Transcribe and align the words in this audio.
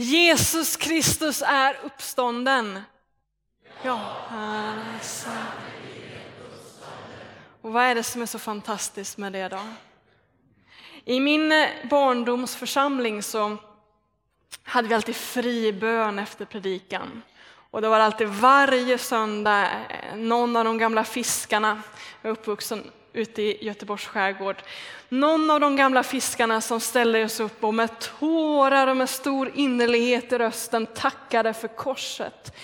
Jesus 0.00 0.76
Kristus 0.76 1.42
är 1.46 1.76
uppstånden. 1.84 2.80
Ja, 3.82 4.26
alltså. 4.30 5.28
Och 7.60 7.72
vad 7.72 7.84
är 7.84 7.94
det 7.94 8.02
som 8.02 8.22
är 8.22 8.26
så 8.26 8.38
fantastiskt 8.38 9.18
med 9.18 9.32
det 9.32 9.48
då? 9.48 9.60
I 11.04 11.20
min 11.20 11.52
eh, 11.52 11.68
barndomsförsamling 11.90 13.22
så 13.22 13.56
hade 14.62 14.88
vi 14.88 14.94
alltid 14.94 15.16
fri 15.16 15.72
bön 15.72 16.18
efter 16.18 16.44
predikan. 16.44 17.22
Och 17.70 17.82
det 17.82 17.88
var 17.88 18.00
alltid 18.00 18.28
varje 18.28 18.98
söndag 18.98 19.68
eh, 19.88 20.16
någon 20.16 20.56
av 20.56 20.64
de 20.64 20.78
gamla 20.78 21.04
fiskarna, 21.04 21.82
jag 22.22 22.30
är 22.30 22.32
uppvuxen 22.32 22.90
ute 23.12 23.42
i 23.42 23.64
Göteborgs 23.64 24.06
skärgård, 24.06 24.62
någon 25.08 25.50
av 25.50 25.60
de 25.60 25.76
gamla 25.76 26.02
fiskarna 26.02 26.60
som 26.60 26.80
ställde 26.80 27.28
sig 27.28 27.46
upp 27.46 27.64
och 27.64 27.74
med 27.74 27.98
tårar 27.98 28.86
och 28.86 28.96
med 28.96 29.08
stor 29.08 29.52
innerlighet 29.54 30.32
i 30.32 30.38
rösten 30.38 30.86
tackade 30.86 31.54
för 31.54 31.68
korset. 31.68 32.56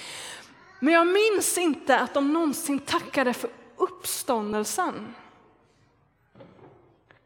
Men 0.81 0.95
jag 0.95 1.07
minns 1.07 1.59
inte 1.59 1.99
att 1.99 2.15
de 2.15 2.33
någonsin 2.33 2.79
tackade 2.79 3.33
för 3.33 3.51
uppståndelsen. 3.77 5.15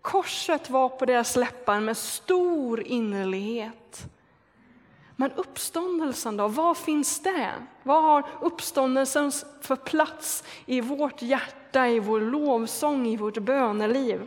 Korset 0.02 0.70
var 0.70 0.88
på 0.88 1.06
deras 1.06 1.36
läppar 1.36 1.80
med 1.80 1.96
stor 1.96 2.82
innerlighet. 2.82 4.06
Men 5.16 5.32
uppståndelsen 5.32 6.36
då, 6.36 6.48
vad 6.48 6.76
finns 6.76 7.22
det? 7.22 7.52
Vad 7.82 8.02
har 8.02 8.26
uppståndelsen 8.40 9.32
för 9.60 9.76
plats 9.76 10.44
i 10.66 10.80
vårt 10.80 11.22
hjärta, 11.22 11.59
i 11.76 11.98
vår 11.98 12.20
lovsång, 12.20 13.06
i 13.06 13.16
vårt 13.16 13.38
böneliv? 13.38 14.20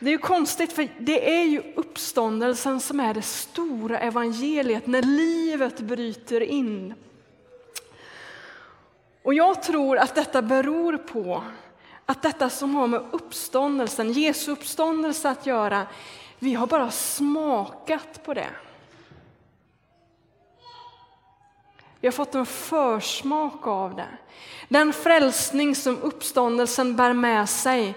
Det 0.00 0.06
är 0.06 0.12
ju 0.12 0.18
konstigt, 0.18 0.72
för 0.72 0.88
det 0.98 1.40
är 1.40 1.44
ju 1.44 1.62
uppståndelsen 1.76 2.80
som 2.80 3.00
är 3.00 3.14
det 3.14 3.22
stora 3.22 3.98
evangeliet, 3.98 4.86
när 4.86 5.02
livet 5.02 5.80
bryter 5.80 6.40
in. 6.40 6.94
Och 9.22 9.34
jag 9.34 9.62
tror 9.62 9.98
att 9.98 10.14
detta 10.14 10.42
beror 10.42 10.96
på 10.96 11.44
att 12.06 12.22
detta 12.22 12.50
som 12.50 12.74
har 12.74 12.86
med 12.86 13.04
uppståndelsen, 13.10 14.12
Jesu 14.12 14.52
uppståndelse 14.52 15.30
att 15.30 15.46
göra, 15.46 15.86
vi 16.38 16.54
har 16.54 16.66
bara 16.66 16.90
smakat 16.90 18.24
på 18.24 18.34
det. 18.34 18.50
Vi 22.04 22.08
har 22.08 22.12
fått 22.12 22.34
en 22.34 22.46
försmak 22.46 23.66
av 23.66 23.96
det. 23.96 24.08
Den 24.68 24.92
frälsning 24.92 25.74
som 25.74 26.02
uppståndelsen 26.02 26.96
bär 26.96 27.12
med 27.12 27.48
sig, 27.48 27.94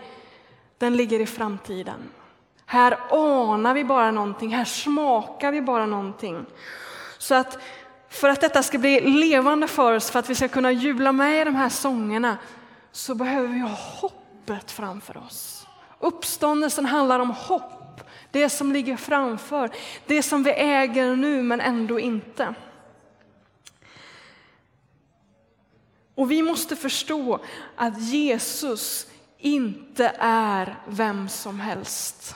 den 0.78 0.98
ligger 0.98 1.20
i 1.20 1.26
framtiden. 1.26 2.10
Här 2.66 2.98
anar 3.12 3.74
vi 3.74 3.84
bara 3.84 4.12
någonting, 4.12 4.50
här 4.56 4.66
smakar 4.66 5.52
vi 5.52 5.62
bara 5.62 5.86
någonting. 5.86 6.46
Så 7.18 7.36
att 7.36 7.58
för 8.10 8.30
att 8.30 8.42
detta 8.42 8.64
ska 8.64 8.78
bli 8.78 9.02
levande 9.02 9.68
för 9.68 9.94
oss, 9.94 10.12
för 10.12 10.20
att 10.20 10.30
vi 10.30 10.36
ska 10.36 10.48
kunna 10.48 10.72
jubla 10.72 11.12
med 11.12 11.42
i 11.42 11.44
de 11.44 11.56
här 11.56 11.70
sångerna, 11.70 12.38
så 12.92 13.16
behöver 13.16 13.48
vi 13.48 13.60
ha 13.60 13.78
hoppet 14.02 14.72
framför 14.72 15.18
oss. 15.18 15.68
Uppståndelsen 16.00 16.86
handlar 16.86 17.20
om 17.20 17.32
hopp, 17.32 18.02
det 18.32 18.50
som 18.50 18.72
ligger 18.72 18.98
framför, 18.98 19.70
det 20.06 20.24
som 20.24 20.44
vi 20.44 20.52
äger 20.52 21.16
nu 21.16 21.44
men 21.44 21.62
ändå 21.62 22.00
inte. 22.00 22.56
Och 26.18 26.32
vi 26.32 26.42
måste 26.42 26.76
förstå 26.76 27.40
att 27.76 28.02
Jesus 28.02 29.08
inte 29.38 30.16
är 30.20 30.76
vem 30.88 31.30
som 31.30 31.60
helst. 31.60 32.36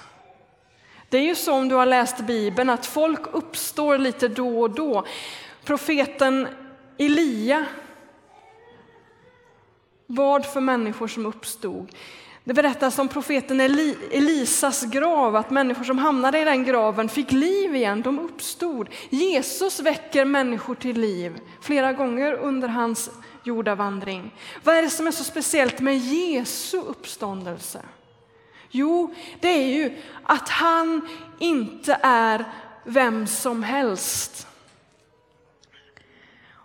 Det 1.10 1.18
är 1.18 1.22
ju 1.22 1.36
så 1.36 1.54
om 1.54 1.70
du 1.70 1.76
har 1.76 1.86
läst 1.86 2.20
Bibeln 2.20 2.70
att 2.70 2.86
folk 2.86 3.34
uppstår 3.34 3.98
lite 3.98 4.28
då 4.28 4.62
och 4.62 4.70
då. 4.70 5.06
Profeten 5.64 6.48
Elia 6.98 7.66
vad 10.06 10.46
för 10.46 10.62
människor 10.62 11.08
som 11.08 11.26
uppstod. 11.26 11.92
Det 12.44 12.54
berättas 12.54 13.00
om 13.00 13.08
profeten 13.08 13.60
Elisas 14.12 14.84
grav, 14.84 15.36
att 15.36 15.50
människor 15.50 15.84
som 15.84 15.98
hamnade 15.98 16.40
i 16.40 16.44
den 16.44 16.64
graven 16.64 17.10
fick 17.10 17.32
liv 17.32 17.76
igen, 17.76 18.02
de 18.02 18.20
uppstod. 18.20 18.90
Jesus 19.10 19.80
väcker 19.80 20.26
människor 20.26 20.76
till 20.76 21.00
liv 21.00 21.40
flera 21.62 21.94
gånger 21.94 22.34
under 22.34 22.68
hans 22.68 23.10
jordavandring. 23.44 24.36
Vad 24.64 24.76
är 24.76 24.82
det 24.82 24.90
som 24.90 25.08
är 25.08 25.12
så 25.12 25.24
speciellt 25.24 25.80
med 25.80 25.98
Jesu 25.98 26.78
uppståndelse? 26.78 27.82
Jo, 28.70 29.14
det 29.40 29.50
är 29.50 29.68
ju 29.68 29.98
att 30.24 30.50
han 30.50 31.08
inte 31.40 32.00
är 32.02 32.46
vem 32.84 33.28
som 33.28 33.64
helst. 33.64 34.48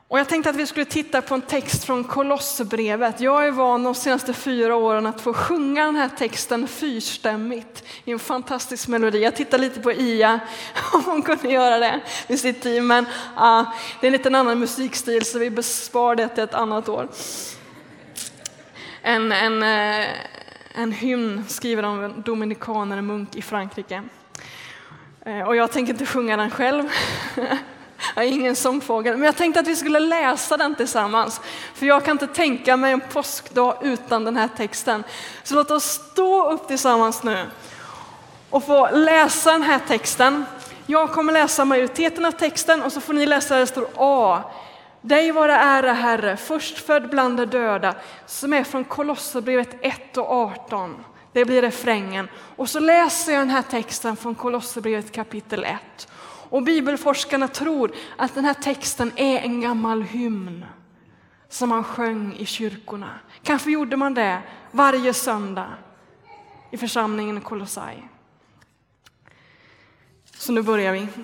Och 0.08 0.18
jag 0.18 0.28
tänkte 0.28 0.50
att 0.50 0.56
vi 0.56 0.66
skulle 0.66 0.84
titta 0.84 1.22
på 1.22 1.34
en 1.34 1.42
text 1.42 1.84
från 1.84 2.04
Kolosserbrevet. 2.04 3.20
Jag 3.20 3.46
är 3.46 3.50
van 3.50 3.82
de 3.82 3.94
senaste 3.94 4.32
fyra 4.32 4.76
åren 4.76 5.06
att 5.06 5.20
få 5.20 5.32
sjunga 5.32 5.84
den 5.84 5.96
här 5.96 6.08
texten 6.08 6.68
fyrstämmigt 6.68 7.84
i 8.04 8.12
en 8.12 8.18
fantastisk 8.18 8.88
melodi. 8.88 9.22
Jag 9.22 9.36
tittar 9.36 9.58
lite 9.58 9.80
på 9.80 9.92
Ia, 9.92 10.40
om 10.92 11.04
hon 11.04 11.22
kunde 11.22 11.48
göra 11.48 11.78
det 11.78 12.00
med 12.28 12.38
sitt 12.38 12.62
team. 12.62 12.86
Men 12.86 13.04
uh, 13.04 13.70
det 14.00 14.06
är 14.06 14.08
en 14.08 14.12
liten 14.12 14.34
annan 14.34 14.58
musikstil 14.58 15.24
så 15.24 15.38
vi 15.38 15.50
bespar 15.50 16.16
det 16.16 16.28
till 16.28 16.44
ett 16.44 16.54
annat 16.54 16.88
år. 16.88 17.08
En, 19.02 19.32
en, 19.32 19.62
uh, 19.62 20.06
en 20.74 20.92
hymn 20.92 21.44
skriven 21.48 21.84
av 21.84 22.04
en 22.04 22.22
dominikaner, 22.22 22.96
en 22.96 23.06
munk 23.06 23.36
i 23.36 23.42
Frankrike. 23.42 24.02
Uh, 25.26 25.42
och 25.42 25.56
jag 25.56 25.72
tänker 25.72 25.92
inte 25.92 26.06
sjunga 26.06 26.36
den 26.36 26.50
själv. 26.50 26.90
Jag 28.16 28.24
är 28.24 28.28
ingen 28.28 28.56
sångfågel, 28.56 29.16
men 29.16 29.24
jag 29.24 29.36
tänkte 29.36 29.60
att 29.60 29.66
vi 29.66 29.76
skulle 29.76 30.00
läsa 30.00 30.56
den 30.56 30.74
tillsammans. 30.74 31.40
För 31.74 31.86
jag 31.86 32.04
kan 32.04 32.12
inte 32.12 32.26
tänka 32.26 32.76
mig 32.76 32.92
en 32.92 33.00
påskdag 33.00 33.76
utan 33.82 34.24
den 34.24 34.36
här 34.36 34.48
texten. 34.56 35.04
Så 35.42 35.54
låt 35.54 35.70
oss 35.70 35.84
stå 35.84 36.50
upp 36.50 36.68
tillsammans 36.68 37.22
nu 37.22 37.46
och 38.50 38.64
få 38.64 38.90
läsa 38.90 39.52
den 39.52 39.62
här 39.62 39.80
texten. 39.88 40.44
Jag 40.86 41.12
kommer 41.12 41.32
läsa 41.32 41.64
majoriteten 41.64 42.24
av 42.24 42.30
texten 42.30 42.82
och 42.82 42.92
så 42.92 43.00
får 43.00 43.12
ni 43.12 43.26
läsa 43.26 43.54
där 43.54 43.60
det 43.60 43.66
står 43.66 43.88
A. 43.96 44.42
Dig 45.00 45.32
vare 45.32 45.54
ära 45.54 45.92
Herre, 45.92 46.36
förstfödd 46.36 47.10
bland 47.10 47.36
de 47.36 47.44
döda, 47.44 47.94
som 48.26 48.52
är 48.52 48.64
från 48.64 48.84
Kolosserbrevet 48.84 49.76
1 49.80 50.16
och 50.16 50.30
18. 50.30 51.04
Det 51.32 51.44
blir 51.44 51.62
refrängen. 51.62 52.28
Och 52.56 52.68
så 52.68 52.80
läser 52.80 53.32
jag 53.32 53.40
den 53.40 53.50
här 53.50 53.62
texten 53.62 54.16
från 54.16 54.34
Kolosserbrevet 54.34 55.12
kapitel 55.12 55.64
1. 55.64 56.08
Och 56.50 56.62
bibelforskarna 56.62 57.48
tror 57.48 57.92
att 58.16 58.34
den 58.34 58.44
här 58.44 58.54
texten 58.54 59.12
är 59.16 59.38
en 59.38 59.60
gammal 59.60 60.02
hymn 60.02 60.64
som 61.48 61.68
man 61.68 61.84
sjöng 61.84 62.36
i 62.36 62.46
kyrkorna. 62.46 63.10
Kanske 63.42 63.70
gjorde 63.70 63.96
man 63.96 64.14
det 64.14 64.42
varje 64.70 65.14
söndag 65.14 65.74
i 66.70 66.76
församlingen 66.76 67.38
i 67.38 67.40
Kolossai. 67.40 68.02
Så 70.36 70.52
nu 70.52 70.62
börjar 70.62 70.92
vi. 70.92 71.08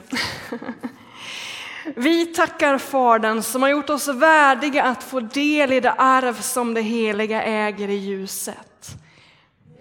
Vi 1.96 2.26
tackar 2.26 2.78
Fadern 2.78 3.42
som 3.42 3.62
har 3.62 3.68
gjort 3.68 3.90
oss 3.90 4.08
värdiga 4.08 4.84
att 4.84 5.02
få 5.02 5.20
del 5.20 5.72
i 5.72 5.80
det 5.80 5.92
arv 5.92 6.34
som 6.34 6.74
det 6.74 6.80
heliga 6.80 7.42
äger 7.42 7.88
i 7.88 7.94
ljuset. 7.94 8.96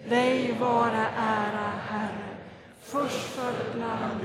Dig 0.08 0.56
vara 0.60 1.06
ära, 1.16 1.72
Herre, 1.88 2.36
förstfödd 2.82 3.54
bland 3.74 4.20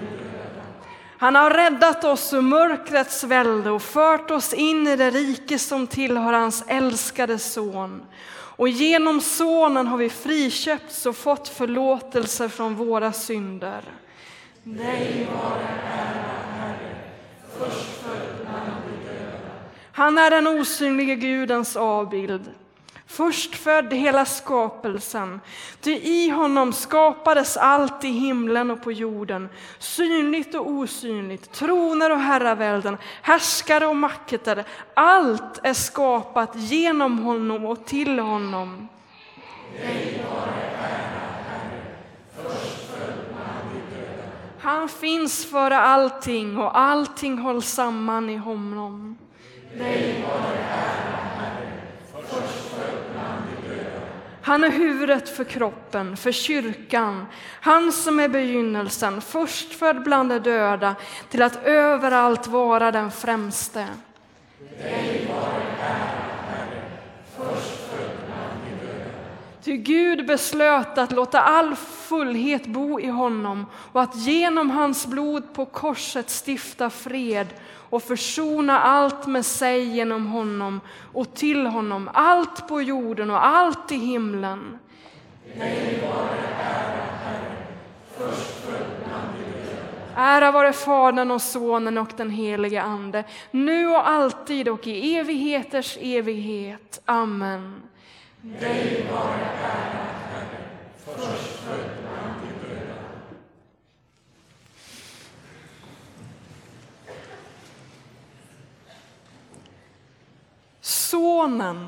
han 1.20 1.36
har 1.36 1.50
räddat 1.50 2.04
oss 2.04 2.34
ur 2.34 2.42
mörkrets 2.42 3.24
välde 3.24 3.70
och 3.72 3.82
fört 3.82 4.32
oss 4.32 4.54
in 4.54 4.88
i 4.88 4.96
det 4.96 5.10
rike 5.10 5.60
som 5.60 5.88
tillhör 5.88 6.34
hans 6.34 6.64
älskade 6.68 7.40
son. 7.40 8.06
Och 8.30 8.70
genom 8.70 9.22
sonen 9.22 9.88
har 9.88 9.98
vi 9.98 10.10
friköpts 10.10 11.06
och 11.06 11.16
fått 11.16 11.48
förlåtelse 11.48 12.50
från 12.50 12.76
våra 12.76 13.12
synder. 13.12 13.82
Dig 14.64 15.28
vare 15.34 15.68
ära, 15.84 16.34
Herre, 16.60 16.96
förstfödd 17.60 18.38
bland 18.42 18.72
de 18.88 19.14
döda. 19.14 19.52
Han 19.92 20.18
är 20.18 20.32
den 20.32 20.48
osynlige 20.48 21.16
Gudens 21.16 21.76
avbild 21.76 22.52
förstfödd 23.08 23.94
hela 23.94 24.26
skapelsen. 24.26 25.42
Ty 25.82 25.92
i 25.92 26.30
honom 26.30 26.74
skapades 26.74 27.58
allt 27.58 28.04
i 28.04 28.08
himlen 28.08 28.72
och 28.72 28.84
på 28.84 28.92
jorden, 28.92 29.50
synligt 29.80 30.56
och 30.56 30.70
osynligt, 30.70 31.52
troner 31.52 32.12
och 32.12 32.20
herravälden, 32.20 32.98
härskare 33.22 33.88
och 33.88 33.96
makter. 33.96 34.64
Allt 34.94 35.60
är 35.64 35.74
skapat 35.74 36.52
genom 36.56 37.20
honom 37.20 37.66
och 37.66 37.86
till 37.86 38.20
honom. 38.20 38.88
Han 44.60 44.90
finns 44.90 45.46
före 45.46 45.78
allting 45.78 46.58
och 46.58 46.80
allting 46.80 47.38
hålls 47.38 47.68
samman 47.68 48.30
i 48.30 48.38
honom. 48.38 49.18
Dig 49.78 50.26
vare 50.28 50.58
ära, 50.58 51.16
Herre, 51.16 51.72
förstfödd 52.28 52.98
han 54.48 54.64
är 54.64 54.72
huvudet 54.72 55.30
för 55.30 55.44
kroppen, 55.44 56.18
för 56.18 56.32
kyrkan. 56.32 57.26
Han 57.62 57.92
som 57.92 58.20
är 58.20 58.28
begynnelsen, 58.30 59.22
förstfödd 59.22 60.04
bland 60.04 60.30
de 60.30 60.40
döda, 60.40 60.96
till 61.30 61.42
att 61.42 61.64
överallt 61.64 62.48
vara 62.48 62.92
den 62.92 63.12
främste. 63.12 63.88
Dig 64.82 65.28
var 65.34 65.52
ära, 65.80 66.18
Herre, 66.50 66.82
förstfödd 67.38 68.12
bland 68.26 68.62
de 68.64 68.88
döda. 68.88 69.10
Ty 69.68 69.78
Gud 69.78 70.26
beslöt 70.26 70.98
att 70.98 71.12
låta 71.12 71.42
all 71.42 71.76
fullhet 71.76 72.68
bo 72.68 73.00
i 73.00 73.08
honom 73.08 73.66
och 73.92 74.02
att 74.02 74.16
genom 74.16 74.70
hans 74.70 75.08
blod 75.08 75.54
på 75.54 75.66
korset 75.66 76.30
stifta 76.46 76.90
fred 76.90 77.48
och 77.90 78.04
försona 78.04 78.80
allt 78.80 79.28
med 79.28 79.46
sig 79.46 79.84
genom 79.84 80.28
honom 80.28 80.82
och 81.14 81.34
till 81.34 81.66
honom, 81.66 82.10
allt 82.14 82.68
på 82.68 82.82
jorden 82.82 83.32
och 83.32 83.46
allt 83.46 83.92
i 83.92 83.96
himlen. 83.96 84.80
Nej, 85.58 86.04
vare 86.04 86.40
ära, 86.60 87.06
Herre, 87.26 88.36
Ära 90.16 90.52
vare 90.52 90.74
Fadern 90.74 91.32
och 91.32 91.42
Sonen 91.42 91.98
och 91.98 92.12
den 92.18 92.30
helige 92.30 92.82
Ande, 92.82 93.24
nu 93.52 93.88
och 93.88 94.10
alltid 94.10 94.70
och 94.70 94.88
i 94.88 95.18
evigheters 95.18 95.98
evighet. 96.02 97.02
Amen. 97.06 97.82
Dig 98.48 99.08
vare 99.12 99.46
ära, 99.46 100.08
Herre, 100.32 100.64
förstfödd 101.06 101.90
bland 102.02 102.34
de 102.42 102.68
döda. 102.68 102.94
Sonen, 110.82 111.88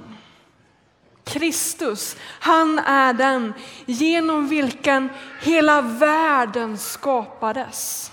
Kristus, 1.23 2.17
han 2.39 2.79
är 2.79 3.13
den 3.13 3.53
genom 3.85 4.47
vilken 4.47 5.09
hela 5.41 5.81
världen 5.81 6.77
skapades. 6.77 8.11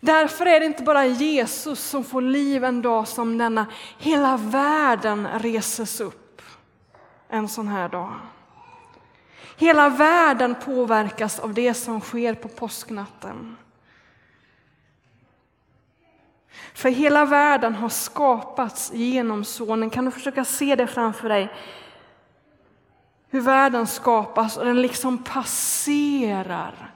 Därför 0.00 0.46
är 0.46 0.60
det 0.60 0.66
inte 0.66 0.82
bara 0.82 1.06
Jesus 1.06 1.80
som 1.80 2.04
får 2.04 2.22
liv 2.22 2.64
en 2.64 2.82
dag 2.82 3.08
som 3.08 3.38
denna. 3.38 3.66
Hela 3.98 4.36
världen 4.36 5.28
reses 5.38 6.00
upp 6.00 6.23
en 7.34 7.48
sån 7.48 7.68
här 7.68 7.88
dag. 7.88 8.12
Hela 9.56 9.88
världen 9.88 10.54
påverkas 10.64 11.38
av 11.38 11.54
det 11.54 11.74
som 11.74 12.00
sker 12.00 12.34
på 12.34 12.48
påsknatten. 12.48 13.56
För 16.74 16.88
hela 16.88 17.24
världen 17.24 17.74
har 17.74 17.88
skapats 17.88 18.92
genom 18.92 19.44
Sonen. 19.44 19.90
Kan 19.90 20.04
du 20.04 20.10
försöka 20.10 20.44
se 20.44 20.76
det 20.76 20.86
framför 20.86 21.28
dig? 21.28 21.52
Hur 23.28 23.40
världen 23.40 23.86
skapas 23.86 24.56
och 24.56 24.64
den 24.64 24.82
liksom 24.82 25.18
passerar 25.18 26.94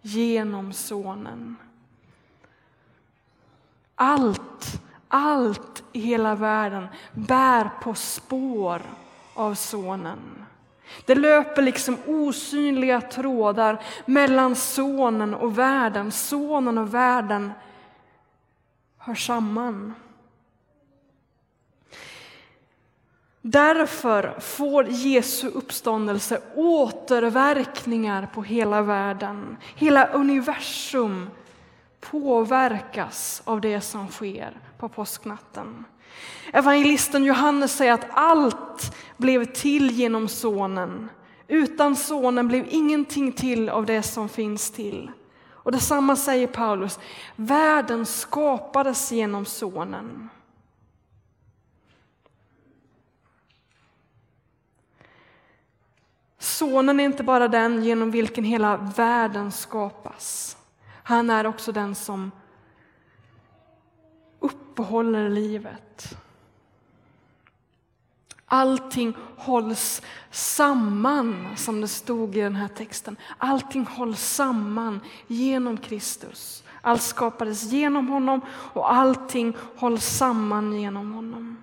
genom 0.00 0.72
Sonen. 0.72 1.56
Allt, 3.94 4.82
allt 5.08 5.82
i 5.92 6.00
hela 6.00 6.34
världen 6.34 6.88
bär 7.12 7.70
på 7.82 7.94
spår 7.94 8.82
av 9.34 9.54
Sonen. 9.54 10.44
Det 11.04 11.14
löper 11.14 11.62
liksom 11.62 11.96
osynliga 12.06 13.00
trådar 13.00 13.82
mellan 14.06 14.56
Sonen 14.56 15.34
och 15.34 15.58
världen. 15.58 16.12
Sonen 16.12 16.78
och 16.78 16.94
världen 16.94 17.52
hör 18.98 19.14
samman. 19.14 19.94
Därför 23.42 24.40
får 24.40 24.86
Jesu 24.88 25.48
uppståndelse 25.48 26.40
återverkningar 26.54 28.28
på 28.34 28.42
hela 28.42 28.82
världen. 28.82 29.56
Hela 29.74 30.06
universum 30.06 31.30
påverkas 32.00 33.42
av 33.44 33.60
det 33.60 33.80
som 33.80 34.08
sker 34.08 34.60
på 34.78 34.88
påsknatten. 34.88 35.84
Evangelisten 36.52 37.24
Johannes 37.24 37.76
säger 37.76 37.92
att 37.92 38.06
allt 38.10 38.96
blev 39.16 39.44
till 39.44 39.90
genom 39.90 40.28
Sonen. 40.28 41.10
Utan 41.48 41.96
Sonen 41.96 42.48
blev 42.48 42.66
ingenting 42.68 43.32
till 43.32 43.68
av 43.68 43.86
det 43.86 44.02
som 44.02 44.28
finns 44.28 44.70
till. 44.70 45.10
Och 45.48 45.72
detsamma 45.72 46.16
säger 46.16 46.46
Paulus, 46.46 46.98
världen 47.36 48.06
skapades 48.06 49.12
genom 49.12 49.44
Sonen. 49.44 50.28
Sonen 56.38 57.00
är 57.00 57.04
inte 57.04 57.22
bara 57.22 57.48
den 57.48 57.84
genom 57.84 58.10
vilken 58.10 58.44
hela 58.44 58.76
världen 58.76 59.52
skapas. 59.52 60.56
Han 61.02 61.30
är 61.30 61.46
också 61.46 61.72
den 61.72 61.94
som 61.94 62.30
uppehåller 64.80 65.28
livet. 65.28 66.16
Allting 68.46 69.14
hålls 69.36 70.02
samman, 70.30 71.46
som 71.56 71.80
det 71.80 71.88
stod 71.88 72.36
i 72.36 72.40
den 72.40 72.56
här 72.56 72.68
texten. 72.68 73.16
Allting 73.38 73.86
hålls 73.86 74.20
samman 74.20 75.00
genom 75.26 75.76
Kristus. 75.76 76.64
Allt 76.82 77.02
skapades 77.02 77.72
genom 77.72 78.08
honom 78.08 78.40
och 78.72 78.92
allting 78.92 79.56
hålls 79.76 80.04
samman 80.04 80.80
genom 80.80 81.12
honom. 81.12 81.56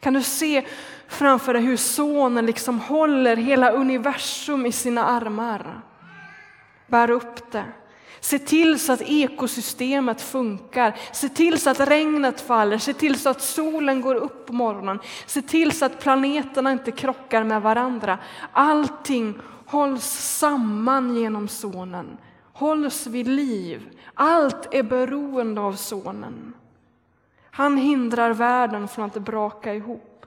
Kan 0.00 0.14
du 0.14 0.22
se 0.22 0.66
framför 1.08 1.54
dig 1.54 1.62
hur 1.62 1.76
sonen 1.76 2.46
liksom 2.46 2.80
håller 2.80 3.36
hela 3.36 3.70
universum 3.70 4.66
i 4.66 4.72
sina 4.72 5.04
armar? 5.04 5.80
Bär 6.86 7.10
upp 7.10 7.52
det. 7.52 7.64
Se 8.20 8.38
till 8.38 8.78
så 8.78 8.92
att 8.92 9.02
ekosystemet 9.02 10.20
funkar, 10.20 10.96
se 11.12 11.28
till 11.28 11.60
så 11.60 11.70
att 11.70 11.80
regnet 11.80 12.40
faller, 12.40 12.78
se 12.78 12.92
till 12.94 13.18
så 13.18 13.28
att 13.28 13.42
solen 13.42 14.00
går 14.00 14.14
upp 14.14 14.46
på 14.46 14.52
morgonen, 14.52 14.98
se 15.26 15.42
till 15.42 15.72
så 15.72 15.84
att 15.84 16.00
planeterna 16.00 16.72
inte 16.72 16.90
krockar 16.90 17.44
med 17.44 17.62
varandra. 17.62 18.18
Allting 18.52 19.34
hålls 19.66 20.04
samman 20.38 21.16
genom 21.16 21.48
Sonen, 21.48 22.18
hålls 22.52 23.06
vid 23.06 23.28
liv. 23.28 23.90
Allt 24.14 24.74
är 24.74 24.82
beroende 24.82 25.60
av 25.60 25.72
Sonen. 25.72 26.52
Han 27.50 27.76
hindrar 27.76 28.30
världen 28.30 28.88
från 28.88 29.04
att 29.04 29.14
braka 29.14 29.74
ihop. 29.74 30.26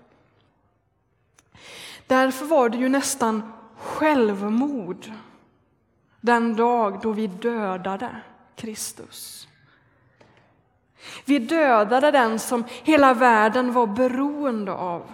Därför 2.07 2.45
var 2.45 2.69
det 2.69 2.77
ju 2.77 2.89
nästan 2.89 3.53
självmord 3.77 5.11
den 6.21 6.55
dag 6.55 6.99
då 7.01 7.11
vi 7.11 7.27
dödade 7.27 8.15
Kristus. 8.55 9.47
Vi 11.25 11.39
dödade 11.39 12.11
den 12.11 12.39
som 12.39 12.63
hela 12.83 13.13
världen 13.13 13.73
var 13.73 13.87
beroende 13.87 14.71
av. 14.71 15.11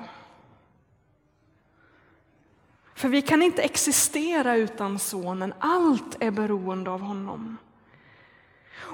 För 2.95 3.09
vi 3.09 3.21
kan 3.21 3.41
inte 3.41 3.61
existera 3.61 4.55
utan 4.55 4.99
Sonen, 4.99 5.53
allt 5.59 6.17
är 6.19 6.31
beroende 6.31 6.91
av 6.91 7.01
honom. 7.01 7.57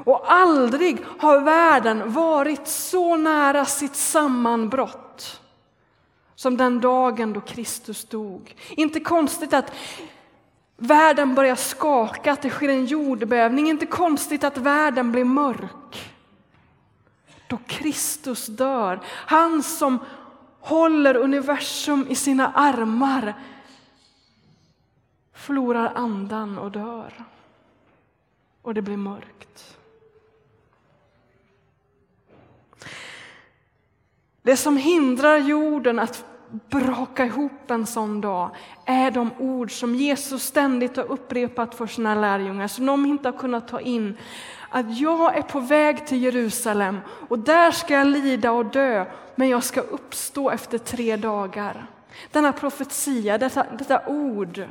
Och 0.05 0.31
aldrig 0.31 0.97
har 1.19 1.41
världen 1.41 2.13
varit 2.13 2.67
så 2.67 3.15
nära 3.15 3.65
sitt 3.65 3.95
sammanbrott 3.95 5.41
som 6.35 6.57
den 6.57 6.81
dagen 6.81 7.33
då 7.33 7.41
Kristus 7.41 8.05
dog. 8.05 8.55
Inte 8.69 8.99
konstigt 8.99 9.53
att 9.53 9.73
Världen 10.83 11.35
börjar 11.35 11.55
skaka, 11.55 12.31
att 12.31 12.41
det 12.41 12.49
sker 12.49 12.69
en 12.69 12.85
jordbävning. 12.85 13.69
Inte 13.69 13.85
konstigt 13.85 14.43
att 14.43 14.57
världen 14.57 15.11
blir 15.11 15.23
mörk. 15.23 16.11
Då 17.47 17.59
Kristus 17.67 18.47
dör, 18.47 18.99
han 19.05 19.63
som 19.63 19.99
håller 20.59 21.15
universum 21.15 22.05
i 22.09 22.15
sina 22.15 22.51
armar 22.51 23.33
förlorar 25.33 25.91
andan 25.95 26.57
och 26.57 26.71
dör. 26.71 27.23
Och 28.61 28.73
det 28.73 28.81
blir 28.81 28.97
mörkt. 28.97 29.77
Det 34.41 34.57
som 34.57 34.77
hindrar 34.77 35.37
jorden 35.37 35.99
att 35.99 36.25
braka 36.69 37.25
ihop 37.25 37.71
en 37.71 37.85
sån 37.85 38.21
dag 38.21 38.49
är 38.85 39.11
de 39.11 39.31
ord 39.39 39.79
som 39.79 39.95
Jesus 39.95 40.43
ständigt 40.43 40.97
har 40.97 41.11
upprepat 41.11 41.75
för 41.75 41.87
sina 41.87 42.15
lärjungar, 42.15 42.67
som 42.67 42.85
de 42.85 43.05
inte 43.05 43.27
har 43.27 43.37
kunnat 43.37 43.67
ta 43.67 43.79
in. 43.79 44.17
Att 44.69 44.99
jag 44.99 45.37
är 45.37 45.41
på 45.41 45.59
väg 45.59 46.07
till 46.07 46.23
Jerusalem 46.23 46.99
och 47.29 47.39
där 47.39 47.71
ska 47.71 47.93
jag 47.93 48.07
lida 48.07 48.51
och 48.51 48.65
dö, 48.65 49.05
men 49.35 49.49
jag 49.49 49.63
ska 49.63 49.81
uppstå 49.81 50.49
efter 50.49 50.77
tre 50.77 51.15
dagar. 51.15 51.87
Denna 52.31 52.53
profetia, 52.53 53.37
detta, 53.37 53.65
detta 53.77 54.07
ord, 54.07 54.63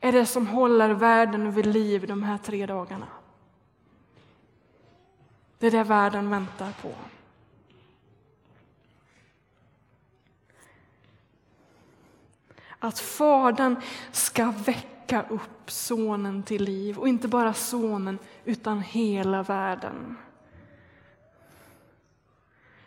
är 0.00 0.12
det 0.12 0.26
som 0.26 0.46
håller 0.46 0.88
världen 0.88 1.52
vid 1.52 1.66
liv 1.66 2.06
de 2.06 2.22
här 2.22 2.38
tre 2.38 2.66
dagarna. 2.66 3.06
Det 5.58 5.66
är 5.66 5.70
det 5.70 5.84
världen 5.84 6.30
väntar 6.30 6.72
på. 6.82 6.90
Att 12.86 12.98
Fadern 12.98 13.76
ska 14.12 14.52
väcka 14.66 15.24
upp 15.28 15.70
Sonen 15.70 16.42
till 16.42 16.64
liv 16.64 16.98
och 16.98 17.08
inte 17.08 17.28
bara 17.28 17.52
Sonen 17.52 18.18
utan 18.44 18.80
hela 18.80 19.42
världen. 19.42 20.16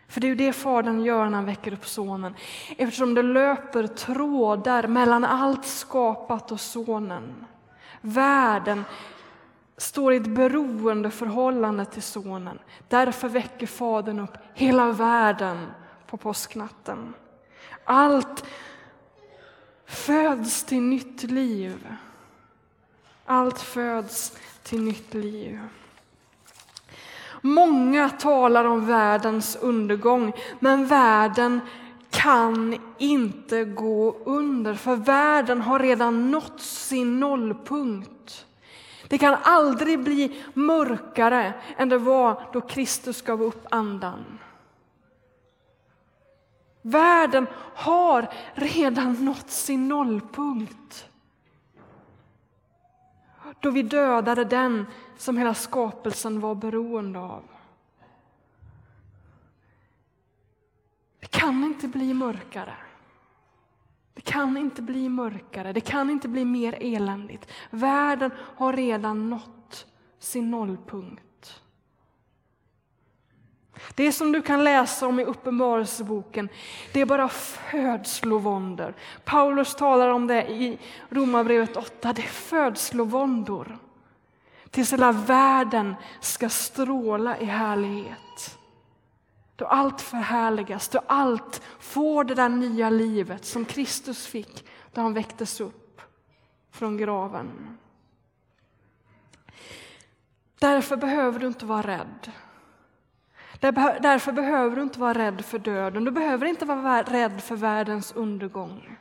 För 0.08 0.20
det 0.20 0.26
är 0.26 0.28
ju 0.28 0.34
det 0.34 0.52
Fadern 0.52 1.00
gör 1.00 1.24
när 1.24 1.32
han 1.32 1.46
väcker 1.46 1.72
upp 1.72 1.86
Sonen. 1.86 2.34
Eftersom 2.76 3.14
det 3.14 3.22
löper 3.22 3.86
trådar 3.86 4.86
mellan 4.86 5.24
allt 5.24 5.66
skapat 5.66 6.52
och 6.52 6.60
Sonen. 6.60 7.46
Världen 8.00 8.84
står 9.76 10.12
i 10.12 10.16
ett 10.16 10.26
beroendeförhållande 10.26 11.84
till 11.84 12.02
Sonen. 12.02 12.58
Därför 12.88 13.28
väcker 13.28 13.66
Fadern 13.66 14.20
upp 14.20 14.36
hela 14.54 14.92
världen 14.92 15.66
på 16.06 16.16
påsknatten. 16.16 17.14
Allt 17.84 18.44
föds 19.90 20.64
till 20.64 20.82
nytt 20.82 21.22
liv. 21.22 21.86
Allt 23.26 23.60
föds 23.60 24.38
till 24.62 24.82
nytt 24.82 25.14
liv. 25.14 25.58
Många 27.40 28.08
talar 28.08 28.64
om 28.64 28.86
världens 28.86 29.56
undergång, 29.56 30.32
men 30.58 30.86
världen 30.86 31.60
kan 32.10 32.78
inte 32.98 33.64
gå 33.64 34.16
under, 34.24 34.74
för 34.74 34.96
världen 34.96 35.60
har 35.60 35.78
redan 35.78 36.30
nått 36.30 36.60
sin 36.60 37.20
nollpunkt. 37.20 38.46
Det 39.08 39.18
kan 39.18 39.36
aldrig 39.42 40.00
bli 40.00 40.42
mörkare 40.54 41.52
än 41.76 41.88
det 41.88 41.98
var 41.98 42.42
då 42.52 42.60
Kristus 42.60 43.22
gav 43.22 43.42
upp 43.42 43.66
andan. 43.70 44.38
Världen 46.90 47.46
har 47.74 48.28
redan 48.54 49.24
nått 49.24 49.50
sin 49.50 49.88
nollpunkt. 49.88 51.08
Då 53.60 53.70
vi 53.70 53.82
dödade 53.82 54.44
den 54.44 54.86
som 55.16 55.36
hela 55.36 55.54
skapelsen 55.54 56.40
var 56.40 56.54
beroende 56.54 57.18
av. 57.18 57.42
Det 61.20 61.26
kan 61.26 61.64
inte 61.64 61.88
bli 61.88 62.14
mörkare. 62.14 62.74
Det 64.14 64.20
kan 64.20 64.56
inte 64.56 64.82
bli 64.82 65.08
mörkare, 65.08 65.72
det 65.72 65.80
kan 65.80 66.10
inte 66.10 66.28
bli 66.28 66.44
mer 66.44 66.78
eländigt. 66.80 67.46
Världen 67.70 68.30
har 68.56 68.72
redan 68.72 69.30
nått 69.30 69.86
sin 70.18 70.50
nollpunkt. 70.50 71.29
Det 73.94 74.12
som 74.12 74.32
du 74.32 74.42
kan 74.42 74.64
läsa 74.64 75.06
om 75.06 75.20
i 75.20 75.24
Uppenbarelseboken, 75.24 76.48
det 76.92 77.00
är 77.00 77.06
bara 77.06 77.28
födslovåndor. 77.28 78.94
Paulus 79.24 79.74
talar 79.74 80.08
om 80.08 80.26
det 80.26 80.50
i 80.50 80.78
Romarbrevet 81.08 81.76
8, 81.76 82.12
det 82.12 82.22
är 82.22 82.26
födslovåndor. 82.26 83.78
Tills 84.70 84.92
hela 84.92 85.12
världen 85.12 85.94
ska 86.20 86.48
stråla 86.48 87.38
i 87.38 87.44
härlighet. 87.44 88.58
Då 89.56 89.66
allt 89.66 90.00
förhärligas, 90.00 90.88
då 90.88 91.00
allt 91.06 91.62
får 91.78 92.24
det 92.24 92.34
där 92.34 92.48
nya 92.48 92.90
livet 92.90 93.44
som 93.44 93.64
Kristus 93.64 94.26
fick 94.26 94.66
då 94.92 95.00
han 95.00 95.14
väcktes 95.14 95.60
upp 95.60 96.00
från 96.70 96.96
graven. 96.96 97.78
Därför 100.58 100.96
behöver 100.96 101.38
du 101.38 101.46
inte 101.46 101.66
vara 101.66 101.82
rädd. 101.82 102.32
Därför 103.60 104.32
behöver 104.32 104.76
du 104.76 104.82
inte 104.82 105.00
vara 105.00 105.14
rädd 105.14 105.44
för 105.44 105.58
döden. 105.58 106.04
Du 106.04 106.10
behöver 106.10 106.46
inte 106.46 106.64
vara 106.64 107.02
rädd 107.02 107.40
för 107.40 107.56
världens 107.56 108.12
undergång. 108.12 108.96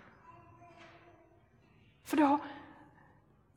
För 2.03 2.17
det, 2.17 2.23
har, 2.23 2.39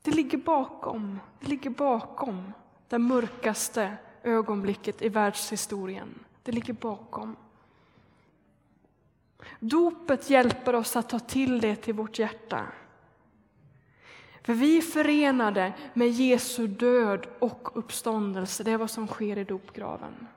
det 0.01 0.11
ligger 0.11 0.37
bakom, 0.37 1.19
det 1.39 1.47
ligger 1.47 1.69
bakom 1.69 2.53
det 2.87 2.99
mörkaste 2.99 3.97
ögonblicket 4.23 5.01
i 5.01 5.09
världshistorien. 5.09 6.19
Det 6.43 6.51
ligger 6.51 6.73
bakom. 6.73 7.35
Dopet 9.59 10.29
hjälper 10.29 10.75
oss 10.75 10.95
att 10.95 11.09
ta 11.09 11.19
till 11.19 11.59
det 11.59 11.75
till 11.75 11.93
vårt 11.93 12.19
hjärta. 12.19 12.65
För 14.43 14.53
vi 14.53 14.77
är 14.77 14.81
förenade 14.81 15.73
med 15.93 16.09
Jesu 16.09 16.67
död 16.67 17.27
och 17.39 17.77
uppståndelse. 17.77 18.63
Det 18.63 18.71
är 18.71 18.77
vad 18.77 18.91
som 18.91 19.07
sker 19.07 19.37
i 19.37 19.43
dopgraven. 19.43 20.27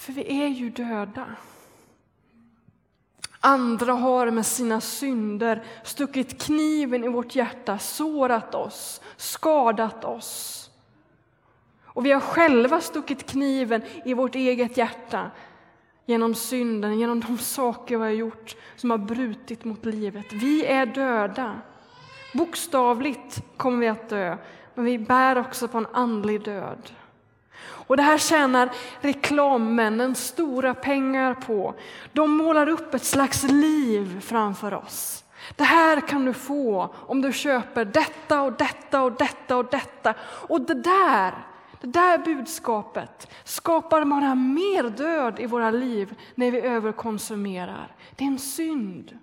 För 0.00 0.12
vi 0.12 0.42
är 0.42 0.48
ju 0.48 0.70
döda. 0.70 1.26
Andra 3.40 3.92
har 3.92 4.30
med 4.30 4.46
sina 4.46 4.80
synder 4.80 5.64
stuckit 5.84 6.42
kniven 6.42 7.04
i 7.04 7.08
vårt 7.08 7.34
hjärta, 7.34 7.78
sårat 7.78 8.54
oss, 8.54 9.00
skadat 9.16 10.04
oss. 10.04 10.70
Och 11.84 12.06
vi 12.06 12.12
har 12.12 12.20
själva 12.20 12.80
stuckit 12.80 13.30
kniven 13.30 13.82
i 14.04 14.14
vårt 14.14 14.34
eget 14.34 14.76
hjärta 14.76 15.30
genom 16.06 16.34
synden, 16.34 16.98
genom 16.98 17.20
de 17.20 17.38
saker 17.38 17.98
vi 17.98 18.04
har 18.04 18.10
gjort 18.10 18.56
som 18.76 18.90
har 18.90 18.98
brutit 18.98 19.64
mot 19.64 19.84
livet. 19.84 20.32
Vi 20.32 20.66
är 20.66 20.86
döda. 20.86 21.60
Bokstavligt 22.34 23.42
kommer 23.56 23.78
vi 23.78 23.88
att 23.88 24.08
dö, 24.08 24.36
men 24.74 24.84
vi 24.84 24.98
bär 24.98 25.38
också 25.38 25.68
på 25.68 25.78
en 25.78 25.86
andlig 25.92 26.44
död. 26.44 26.90
Och 27.62 27.96
det 27.96 28.02
här 28.02 28.18
tjänar 28.18 28.70
reklammännen 29.00 30.14
stora 30.14 30.74
pengar 30.74 31.34
på. 31.34 31.74
De 32.12 32.30
målar 32.30 32.68
upp 32.68 32.94
ett 32.94 33.04
slags 33.04 33.42
liv 33.42 34.20
framför 34.20 34.74
oss. 34.74 35.24
Det 35.56 35.64
här 35.64 36.00
kan 36.00 36.24
du 36.24 36.32
få 36.32 36.94
om 36.96 37.22
du 37.22 37.32
köper 37.32 37.84
detta 37.84 38.42
och 38.42 38.52
detta 38.52 39.02
och 39.02 39.12
detta 39.12 39.56
och 39.56 39.70
detta. 39.70 40.14
Och 40.22 40.60
det 40.60 40.74
där, 40.74 41.34
det 41.80 41.86
där 41.86 42.18
budskapet 42.18 43.30
skapar 43.44 44.04
bara 44.04 44.34
mer 44.34 44.82
död 44.82 45.40
i 45.40 45.46
våra 45.46 45.70
liv 45.70 46.14
när 46.34 46.50
vi 46.50 46.60
överkonsumerar. 46.60 47.94
Det 48.16 48.24
är 48.24 48.28
en 48.28 48.38
synd. 48.38 49.18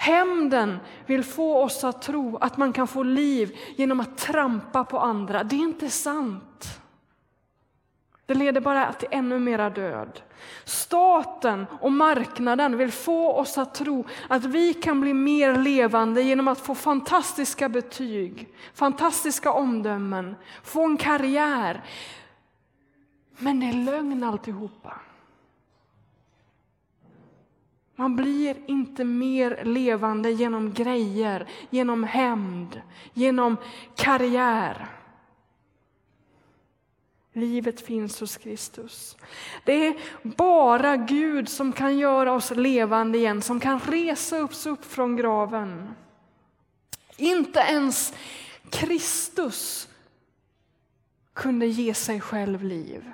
Hämnden 0.00 0.78
vill 1.06 1.24
få 1.24 1.62
oss 1.62 1.84
att 1.84 2.02
tro 2.02 2.36
att 2.36 2.56
man 2.56 2.72
kan 2.72 2.88
få 2.88 3.02
liv 3.02 3.56
genom 3.76 4.00
att 4.00 4.18
trampa 4.18 4.84
på 4.84 4.98
andra. 4.98 5.44
Det 5.44 5.56
är 5.56 5.60
inte 5.60 5.90
sant. 5.90 6.80
Det 8.26 8.34
leder 8.34 8.60
bara 8.60 8.92
till 8.92 9.08
ännu 9.10 9.38
mera 9.38 9.70
död. 9.70 10.20
Staten 10.64 11.66
och 11.80 11.92
marknaden 11.92 12.76
vill 12.76 12.92
få 12.92 13.32
oss 13.32 13.58
att 13.58 13.74
tro 13.74 14.06
att 14.28 14.44
vi 14.44 14.74
kan 14.74 15.00
bli 15.00 15.14
mer 15.14 15.56
levande 15.56 16.22
genom 16.22 16.48
att 16.48 16.60
få 16.60 16.74
fantastiska 16.74 17.68
betyg, 17.68 18.48
fantastiska 18.74 19.52
omdömen, 19.52 20.36
få 20.62 20.84
en 20.84 20.96
karriär. 20.96 21.84
Men 23.38 23.60
det 23.60 23.66
är 23.66 23.84
lögn 23.84 24.22
alltihopa. 24.24 24.94
Man 27.98 28.16
blir 28.16 28.56
inte 28.66 29.04
mer 29.04 29.64
levande 29.64 30.30
genom 30.30 30.72
grejer, 30.72 31.48
genom 31.70 32.04
hämnd, 32.04 32.80
genom 33.12 33.56
karriär. 33.96 34.88
Livet 37.32 37.80
finns 37.80 38.20
hos 38.20 38.36
Kristus. 38.36 39.16
Det 39.64 39.86
är 39.86 39.96
bara 40.22 40.96
Gud 40.96 41.48
som 41.48 41.72
kan 41.72 41.98
göra 41.98 42.32
oss 42.32 42.50
levande 42.50 43.18
igen, 43.18 43.42
som 43.42 43.60
kan 43.60 43.80
resa 43.80 44.44
oss 44.44 44.66
upp 44.66 44.84
från 44.84 45.16
graven. 45.16 45.94
Inte 47.16 47.60
ens 47.60 48.14
Kristus 48.70 49.88
kunde 51.32 51.66
ge 51.66 51.94
sig 51.94 52.20
själv 52.20 52.64
liv. 52.64 53.12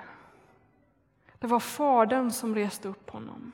Det 1.39 1.47
var 1.47 1.59
Fadern 1.59 2.31
som 2.31 2.55
reste 2.55 2.87
upp 2.87 3.09
honom. 3.09 3.51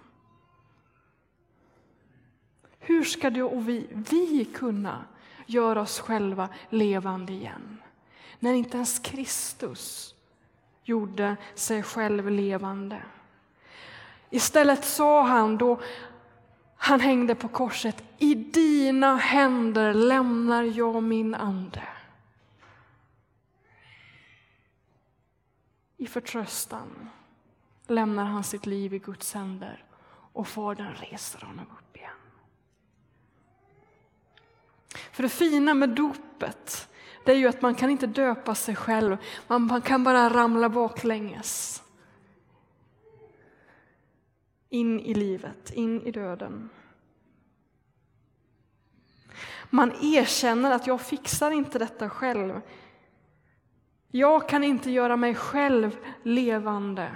Hur 2.84 3.04
ska 3.04 3.30
du 3.30 3.44
och 3.44 3.70
vi, 3.70 3.88
vi 3.92 4.46
kunna 4.46 5.06
göra 5.46 5.82
oss 5.82 6.00
själva 6.00 6.50
levande 6.70 7.34
igen? 7.34 7.82
När 8.40 8.54
inte 8.54 8.78
ens 8.78 9.00
Kristus 9.00 10.16
gjorde 10.84 11.38
sig 11.56 11.84
själv 11.84 12.30
levande. 12.30 13.02
Istället 14.30 14.86
sa 14.86 15.24
han 15.24 15.58
då 15.58 15.80
han 16.84 17.00
hängde 17.00 17.36
på 17.36 17.48
korset, 17.48 18.04
i 18.18 18.36
dina 18.36 19.16
händer 19.16 19.94
lämnar 19.94 20.64
jag 20.64 21.04
min 21.04 21.36
ande. 21.36 21.84
I 25.98 26.08
förtröstan 26.08 27.10
lämnar 27.88 28.26
han 28.26 28.44
sitt 28.44 28.66
liv 28.66 28.94
i 28.94 29.00
Guds 29.00 29.34
händer 29.34 29.84
och 30.34 30.48
Fadern 30.48 30.94
reser 30.94 31.46
honom 31.46 31.66
upp 31.72 31.98
igen. 31.98 32.12
För 35.12 35.24
det 35.24 35.30
fina 35.30 35.74
med 35.74 35.90
dopet 35.90 36.88
det 37.26 37.32
är 37.32 37.36
ju 37.36 37.48
att 37.48 37.62
man 37.62 37.76
kan 37.76 37.90
inte 37.90 38.08
döpa 38.08 38.56
sig 38.56 38.76
själv, 38.76 39.18
man 39.48 39.82
kan 39.82 40.04
bara 40.04 40.30
ramla 40.30 40.70
baklänges. 40.70 41.82
in 44.72 45.00
i 45.00 45.14
livet, 45.14 45.72
in 45.72 46.02
i 46.02 46.12
döden. 46.12 46.70
Man 49.70 49.92
erkänner 50.02 50.72
att 50.72 50.88
jag 50.88 51.02
fixar 51.02 51.52
inte 51.52 51.80
detta 51.80 52.10
själv. 52.10 52.62
Jag 54.08 54.50
kan 54.50 54.64
inte 54.64 54.92
göra 54.92 55.16
mig 55.18 55.36
själv 55.36 55.98
levande. 56.24 57.12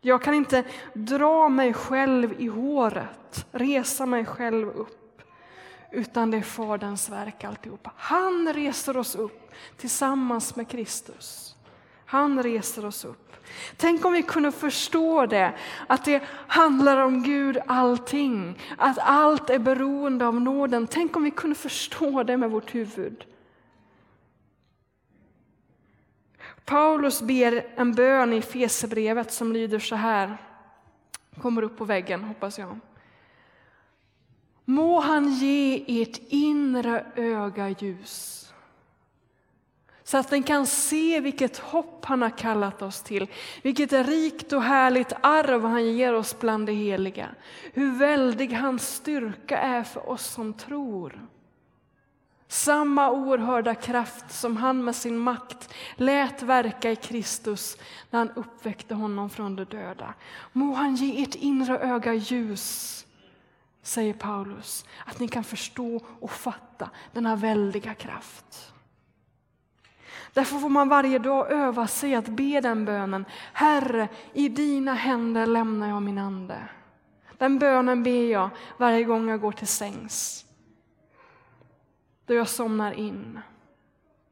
Jag 0.00 0.22
kan 0.22 0.34
inte 0.34 0.64
dra 0.94 1.48
mig 1.48 1.74
själv 1.74 2.34
i 2.38 2.46
håret, 2.46 3.46
resa 3.52 4.06
mig 4.06 4.24
själv 4.24 4.68
upp, 4.68 5.22
utan 5.90 6.30
det 6.30 6.36
är 6.36 6.42
Faderns 6.42 7.08
verk 7.08 7.44
alltihopa. 7.44 7.92
Han 7.96 8.52
reser 8.52 8.96
oss 8.96 9.14
upp 9.14 9.50
tillsammans 9.76 10.56
med 10.56 10.68
Kristus. 10.68 11.54
Han 12.06 12.42
reser 12.42 12.86
oss 12.86 13.04
upp. 13.04 13.30
Tänk 13.76 14.04
om 14.04 14.12
vi 14.12 14.22
kunde 14.22 14.52
förstå 14.52 15.26
det, 15.26 15.52
att 15.86 16.04
det 16.04 16.22
handlar 16.46 16.96
om 16.96 17.22
Gud 17.22 17.58
allting, 17.66 18.58
att 18.78 18.98
allt 18.98 19.50
är 19.50 19.58
beroende 19.58 20.26
av 20.26 20.40
nåden. 20.40 20.86
Tänk 20.86 21.16
om 21.16 21.22
vi 21.22 21.30
kunde 21.30 21.56
förstå 21.56 22.22
det 22.22 22.36
med 22.36 22.50
vårt 22.50 22.74
huvud. 22.74 23.24
Paulus 26.70 27.22
ber 27.22 27.66
en 27.76 27.94
bön 27.94 28.32
i 28.32 28.42
Fesebrevet 28.42 29.32
som 29.32 29.52
lyder 29.52 29.78
så 29.78 29.96
här, 29.96 30.36
kommer 31.42 31.62
upp 31.62 31.78
på 31.78 31.84
väggen 31.84 32.24
hoppas 32.24 32.58
jag. 32.58 32.78
Må 34.64 35.00
han 35.00 35.32
ge 35.32 35.84
ert 36.02 36.20
inre 36.28 37.06
öga 37.16 37.68
ljus 37.68 38.36
så 40.02 40.18
att 40.18 40.30
den 40.30 40.42
kan 40.42 40.66
se 40.66 41.20
vilket 41.20 41.58
hopp 41.58 42.04
han 42.04 42.22
har 42.22 42.38
kallat 42.38 42.82
oss 42.82 43.02
till, 43.02 43.26
vilket 43.62 43.92
rikt 43.92 44.52
och 44.52 44.62
härligt 44.62 45.12
arv 45.20 45.64
han 45.64 45.92
ger 45.92 46.14
oss 46.14 46.40
bland 46.40 46.66
det 46.66 46.72
heliga. 46.72 47.28
Hur 47.72 47.98
väldig 47.98 48.52
hans 48.52 48.94
styrka 48.94 49.58
är 49.58 49.82
för 49.82 50.08
oss 50.10 50.26
som 50.26 50.54
tror. 50.54 51.28
Samma 52.50 53.10
oerhörda 53.10 53.74
kraft 53.74 54.32
som 54.32 54.56
han 54.56 54.84
med 54.84 54.96
sin 54.96 55.18
makt 55.18 55.74
lät 55.94 56.42
verka 56.42 56.90
i 56.90 56.96
Kristus 56.96 57.76
när 58.10 58.18
han 58.18 58.30
uppväckte 58.30 58.94
honom 58.94 59.30
från 59.30 59.56
de 59.56 59.64
döda. 59.64 60.14
Må 60.52 60.74
han 60.74 60.94
ge 60.94 61.22
ert 61.22 61.34
inre 61.34 61.78
öga 61.78 62.14
ljus, 62.14 63.06
säger 63.82 64.14
Paulus, 64.14 64.84
att 65.06 65.20
ni 65.20 65.28
kan 65.28 65.44
förstå 65.44 66.00
och 66.20 66.30
fatta 66.30 66.90
denna 67.12 67.36
väldiga 67.36 67.94
kraft. 67.94 68.72
Därför 70.32 70.58
får 70.58 70.68
man 70.68 70.88
varje 70.88 71.18
dag 71.18 71.52
öva 71.52 71.86
sig 71.86 72.14
att 72.14 72.28
be 72.28 72.60
den 72.60 72.84
bönen. 72.84 73.24
Herre, 73.52 74.08
i 74.32 74.48
dina 74.48 74.94
händer 74.94 75.46
lämnar 75.46 75.88
jag 75.88 76.02
min 76.02 76.18
ande. 76.18 76.58
Den 77.38 77.58
bönen 77.58 78.02
ber 78.02 78.30
jag 78.30 78.50
varje 78.76 79.04
gång 79.04 79.28
jag 79.28 79.40
går 79.40 79.52
till 79.52 79.68
sängs. 79.68 80.46
Då 82.30 82.36
jag 82.36 82.48
somnar 82.48 82.92
in. 82.92 83.40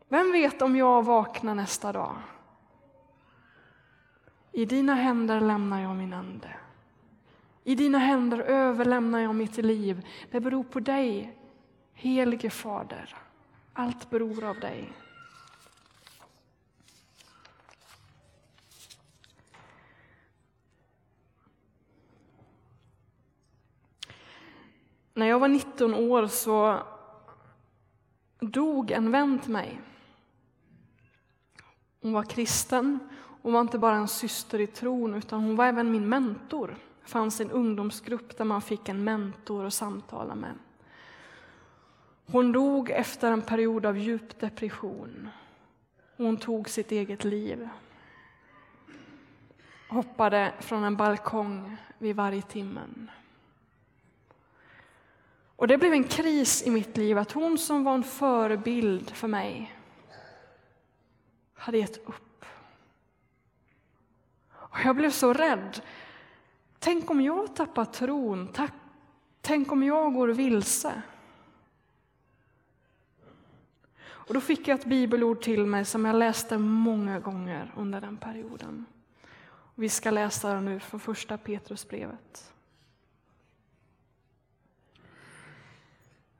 Vem 0.08 0.32
vet 0.32 0.62
om 0.62 0.76
jag 0.76 1.02
vaknar 1.02 1.54
nästa 1.54 1.92
dag? 1.92 2.16
I 4.52 4.64
dina 4.64 4.94
händer 4.94 5.40
lämnar 5.40 5.82
jag 5.82 5.96
min 5.96 6.12
ande. 6.12 6.56
I 7.64 7.74
dina 7.74 7.98
händer 7.98 8.38
överlämnar 8.38 9.18
jag 9.18 9.34
mitt 9.34 9.56
liv. 9.56 10.06
Det 10.30 10.40
beror 10.40 10.64
på 10.64 10.80
dig, 10.80 11.38
helige 11.94 12.50
Fader. 12.50 13.16
Allt 13.72 14.10
beror 14.10 14.44
av 14.44 14.60
dig. 14.60 14.92
När 25.14 25.26
jag 25.26 25.38
var 25.38 25.48
19 25.48 25.94
år 25.94 26.26
så 26.26 26.82
dog 28.40 28.90
en 28.90 29.10
vän 29.10 29.38
till 29.38 29.52
mig. 29.52 29.80
Hon 32.02 32.12
var 32.12 32.22
kristen. 32.22 32.98
Hon 33.42 33.52
var 33.52 33.60
inte 33.60 33.78
bara 33.78 33.96
en 33.96 34.08
syster 34.08 34.60
i 34.60 34.66
tron, 34.66 35.14
utan 35.14 35.40
hon 35.40 35.56
var 35.56 35.66
även 35.66 35.90
min 35.90 36.08
mentor. 36.08 36.76
Det 37.02 37.08
fanns 37.08 37.40
en 37.40 37.50
ungdomsgrupp 37.50 38.36
där 38.36 38.44
man 38.44 38.62
fick 38.62 38.88
en 38.88 39.04
mentor 39.04 39.64
att 39.64 39.74
samtala 39.74 40.34
med. 40.34 40.54
Hon 42.26 42.52
dog 42.52 42.90
efter 42.90 43.32
en 43.32 43.42
period 43.42 43.86
av 43.86 43.98
djup 43.98 44.40
depression. 44.40 45.28
Hon 46.16 46.36
tog 46.36 46.68
sitt 46.68 46.92
eget 46.92 47.24
liv. 47.24 47.68
Hoppade 49.88 50.52
från 50.60 50.84
en 50.84 50.96
balkong 50.96 51.76
vid 51.98 52.16
varje 52.16 52.42
timmen. 52.42 53.10
Och 55.58 55.68
det 55.68 55.78
blev 55.78 55.92
en 55.92 56.04
kris 56.04 56.62
i 56.66 56.70
mitt 56.70 56.96
liv 56.96 57.18
att 57.18 57.32
hon 57.32 57.58
som 57.58 57.84
var 57.84 57.94
en 57.94 58.04
förebild 58.04 59.10
för 59.10 59.28
mig 59.28 59.76
hade 61.54 61.78
gett 61.78 62.08
upp. 62.08 62.44
Och 64.52 64.78
jag 64.84 64.96
blev 64.96 65.10
så 65.10 65.32
rädd. 65.32 65.80
Tänk 66.78 67.10
om 67.10 67.20
jag 67.20 67.56
tappar 67.56 67.84
tron? 67.84 68.48
Tänk 69.40 69.72
om 69.72 69.82
jag 69.82 70.14
går 70.14 70.28
vilse? 70.28 71.02
Och 74.00 74.34
då 74.34 74.40
fick 74.40 74.68
jag 74.68 74.78
ett 74.78 74.86
bibelord 74.86 75.42
till 75.42 75.66
mig 75.66 75.84
som 75.84 76.04
jag 76.04 76.16
läste 76.16 76.58
många 76.58 77.20
gånger 77.20 77.72
under 77.76 78.00
den 78.00 78.16
perioden. 78.16 78.86
Vi 79.74 79.88
ska 79.88 80.10
läsa 80.10 80.54
det 80.54 80.60
nu 80.60 80.80
från 80.80 81.00
första 81.00 81.38
Petrusbrevet. 81.38 82.52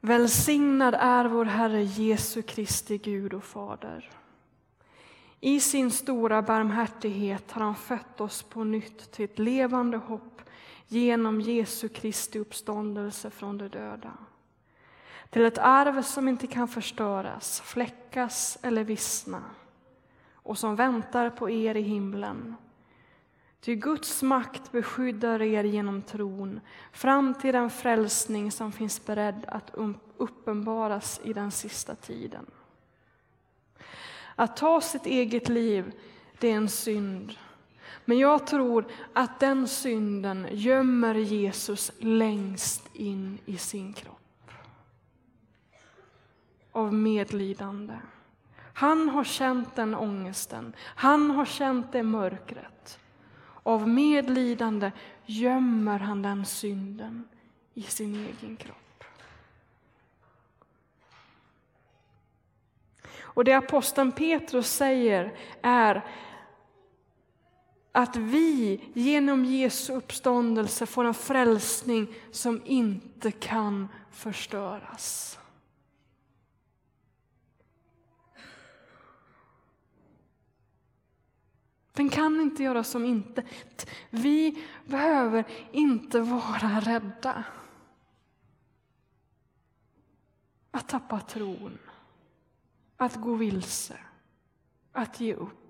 Välsignad 0.09 0.95
är 0.99 1.25
vår 1.25 1.45
Herre 1.45 1.83
Jesu 1.83 2.43
Kristi 2.43 2.99
Gud 2.99 3.35
och 3.35 3.45
Fader. 3.45 4.11
I 5.41 5.61
sin 5.61 5.91
stora 5.91 6.43
barmhärtighet 6.43 7.53
har 7.53 7.63
han 7.63 7.75
fött 7.75 8.21
oss 8.21 8.43
på 8.43 8.65
nytt 8.65 9.13
till 9.13 9.25
ett 9.25 9.39
levande 9.39 9.97
hopp 9.97 10.43
genom 10.87 11.41
Jesu 11.41 11.89
Kristi 11.89 12.39
uppståndelse 12.39 13.31
från 13.31 13.59
de 13.59 13.69
döda. 13.69 14.13
Till 15.31 15.45
ett 15.45 15.59
arv 15.59 16.03
som 16.03 16.29
inte 16.29 16.47
kan 16.47 16.69
förstöras, 16.69 17.61
fläckas 17.61 18.59
eller 18.63 18.85
vissna 18.85 19.43
och 20.33 20.59
som 20.59 20.77
väntar 20.77 21.31
på 21.31 21.51
er 21.51 21.75
i 21.75 21.83
himlen 21.83 22.55
Ty 23.61 23.75
Guds 23.75 24.23
makt 24.23 24.73
beskyddar 24.73 25.43
er 25.43 25.65
genom 25.65 26.03
tron 26.03 26.61
fram 26.93 27.35
till 27.35 27.53
den 27.53 27.71
frälsning 27.71 28.53
som 28.53 28.73
finns 28.73 29.07
beredd 29.07 29.45
att 29.49 29.75
um- 29.75 29.99
uppenbaras 30.17 31.21
i 31.25 31.33
den 31.33 31.51
sista 31.51 31.95
tiden. 31.95 32.47
Att 34.35 34.57
ta 34.57 34.81
sitt 34.81 35.07
eget 35.07 35.49
liv, 35.49 35.93
det 36.39 36.49
är 36.49 36.57
en 36.57 36.69
synd. 36.69 37.35
Men 38.05 38.19
jag 38.19 38.47
tror 38.47 38.87
att 39.13 39.41
den 39.41 39.69
synden 39.69 40.47
gömmer 40.51 41.15
Jesus 41.15 41.93
längst 41.99 42.97
in 42.97 43.39
i 43.45 43.57
sin 43.57 43.93
kropp. 43.93 44.51
Av 46.73 46.95
medlidande. 46.95 47.95
Han 48.75 49.09
har 49.09 49.25
känt 49.25 49.77
den 49.77 49.95
ångesten, 49.95 50.73
han 50.81 51.31
har 51.31 51.45
känt 51.45 51.93
det 51.93 52.03
mörkret. 52.03 52.99
Av 53.69 53.89
medlidande 53.89 54.93
gömmer 55.27 55.99
han 55.99 56.23
den 56.23 56.47
synden 56.47 57.29
i 57.75 57.83
sin 57.83 58.15
egen 58.15 58.57
kropp. 58.57 59.05
Och 63.21 63.45
det 63.45 63.53
aposteln 63.53 64.13
Petrus 64.13 64.71
säger 64.71 65.39
är 65.63 66.05
att 67.93 68.17
vi 68.17 68.81
genom 68.93 69.45
Jesu 69.45 69.93
uppståndelse 69.93 70.87
får 70.87 71.05
en 71.05 71.15
frälsning 71.15 72.15
som 72.31 72.63
inte 72.65 73.31
kan 73.31 73.89
förstöras. 74.11 75.38
Den 81.99 82.09
kan 82.11 82.41
inte 82.41 82.63
göra 82.63 82.85
som 82.85 83.05
intet. 83.05 83.91
Vi 84.11 84.65
behöver 84.87 85.45
inte 85.73 86.21
vara 86.21 86.81
rädda. 86.81 87.45
Att 90.71 90.89
tappa 90.89 91.21
tron, 91.21 91.79
att 92.97 93.17
gå 93.17 93.35
vilse, 93.35 93.99
att 94.93 95.21
ge 95.21 95.35
upp. 95.35 95.68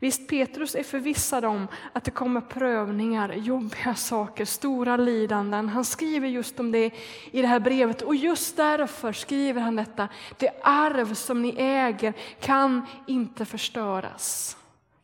Visst, 0.00 0.28
Petrus 0.28 0.74
är 0.74 0.82
förvissad 0.82 1.44
om 1.44 1.68
att 1.92 2.04
det 2.04 2.10
kommer 2.10 2.40
prövningar, 2.40 3.32
jobbiga 3.32 3.94
saker, 3.94 4.44
stora 4.44 4.96
lidanden. 4.96 5.68
Han 5.68 5.84
skriver 5.84 6.28
just 6.28 6.60
om 6.60 6.72
det 6.72 6.90
i 7.30 7.42
det 7.42 7.48
här 7.48 7.60
brevet 7.60 8.02
och 8.02 8.14
just 8.14 8.56
därför 8.56 9.12
skriver 9.12 9.60
han 9.60 9.76
detta. 9.76 10.08
Det 10.36 10.50
arv 10.62 11.14
som 11.14 11.42
ni 11.42 11.54
äger 11.58 12.14
kan 12.40 12.86
inte 13.06 13.44
förstöras, 13.44 14.56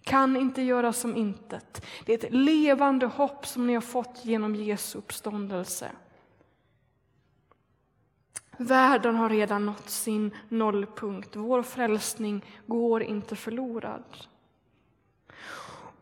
kan 0.03 0.37
inte 0.37 0.63
göras 0.63 0.99
som 0.99 1.17
intet. 1.17 1.87
Det 2.07 2.13
är 2.13 2.27
ett 2.27 2.35
levande 2.35 3.07
hopp 3.07 3.47
som 3.47 3.67
ni 3.67 3.75
har 3.75 3.81
fått 3.81 4.25
genom 4.25 4.55
Jesu 4.55 4.99
uppståndelse. 4.99 5.91
Världen 8.57 9.17
har 9.17 9.29
redan 9.29 9.67
nått 9.67 9.91
sin 9.91 10.31
nollpunkt. 10.49 11.37
Vår 11.37 11.63
frälsning 11.63 12.45
går 12.67 13.03
inte 13.03 13.37
förlorad. 13.37 14.05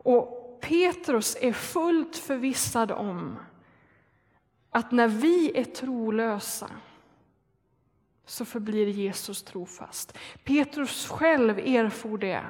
Och 0.02 0.58
Petrus 0.60 1.36
är 1.40 1.52
fullt 1.52 2.16
förvissad 2.16 2.90
om 2.90 3.36
att 4.70 4.92
när 4.92 5.08
vi 5.08 5.58
är 5.58 5.64
trolösa 5.64 6.70
så 8.26 8.44
förblir 8.44 8.86
Jesus 8.86 9.42
trofast. 9.42 10.18
Petrus 10.44 11.08
själv 11.08 11.58
erfor 11.58 12.18
det 12.18 12.44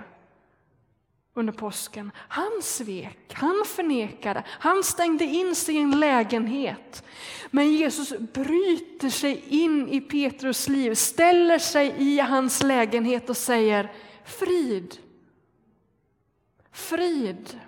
under 1.35 1.53
påsken. 1.53 2.11
Han 2.17 2.63
svek, 2.63 3.33
han 3.33 3.65
förnekade, 3.67 4.45
han 4.47 4.85
stängde 4.85 5.25
in 5.25 5.55
sig 5.55 5.75
i 5.75 5.79
en 5.79 6.01
lägenhet. 6.01 7.05
Men 7.51 7.73
Jesus 7.73 8.19
bryter 8.19 9.11
sig 9.11 9.45
in 9.49 9.89
i 9.89 10.01
Petrus 10.01 10.69
liv, 10.69 10.95
ställer 10.95 11.59
sig 11.59 11.95
i 11.99 12.21
hans 12.21 12.63
lägenhet 12.63 13.31
och 13.31 13.37
säger 13.37 13.93
frid. 14.25 14.99
Frid. 16.73 17.61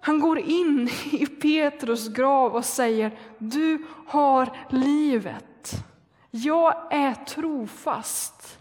Han 0.00 0.20
går 0.20 0.38
in 0.38 0.88
i 1.12 1.26
Petrus 1.26 2.08
grav 2.08 2.54
och 2.54 2.64
säger 2.64 3.18
du 3.38 3.86
har 4.06 4.56
livet. 4.70 5.84
Jag 6.30 6.92
är 6.92 7.14
trofast. 7.14 8.58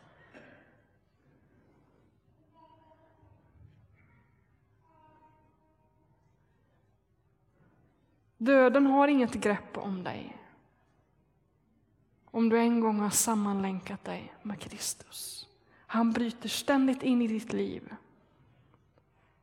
Döden 8.37 8.85
har 8.85 9.07
inget 9.07 9.33
grepp 9.33 9.77
om 9.77 10.03
dig. 10.03 10.37
Om 12.25 12.49
du 12.49 12.59
en 12.59 12.79
gång 12.79 12.99
har 12.99 13.09
sammanlänkat 13.09 14.03
dig 14.03 14.33
med 14.41 14.59
Kristus. 14.59 15.47
Han 15.87 16.11
bryter 16.11 16.49
ständigt 16.49 17.03
in 17.03 17.21
i 17.21 17.27
ditt 17.27 17.53
liv 17.53 17.95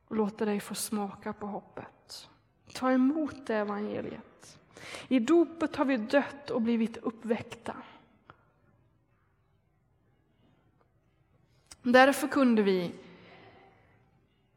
och 0.09 0.15
låter 0.15 0.45
dig 0.45 0.59
få 0.59 0.75
smaka 0.75 1.33
på 1.33 1.45
hoppet. 1.45 2.29
Ta 2.73 2.91
emot 2.91 3.47
det 3.47 3.55
evangeliet. 3.55 4.59
I 5.07 5.19
dopet 5.19 5.75
har 5.75 5.85
vi 5.85 5.97
dött 5.97 6.49
och 6.49 6.61
blivit 6.61 6.97
uppväckta. 6.97 7.75
Därför 11.81 12.27
kunde 12.27 12.61
vi 12.61 12.91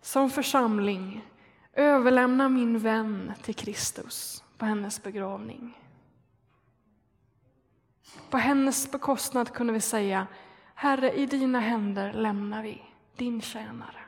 som 0.01 0.31
församling 0.31 1.29
överlämna 1.73 2.49
min 2.49 2.79
vän 2.79 3.33
till 3.43 3.55
Kristus 3.55 4.45
på 4.59 4.65
hennes 4.65 5.03
begravning. 5.03 5.79
På 8.31 8.37
hennes 8.39 8.93
bekostnad 8.93 9.53
kunde 9.53 9.73
vi 9.73 9.81
säga 9.81 10.27
Herre, 10.75 11.13
i 11.13 11.27
dina 11.27 11.61
händer 11.61 12.13
lämnar 12.13 12.63
vi 12.63 12.83
din 13.17 13.41
tjänare. 13.41 14.02